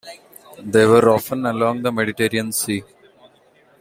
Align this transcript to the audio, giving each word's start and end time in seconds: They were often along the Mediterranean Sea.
They 0.63 0.83
were 0.87 1.09
often 1.11 1.45
along 1.45 1.83
the 1.83 1.91
Mediterranean 1.91 2.51
Sea. 2.53 2.83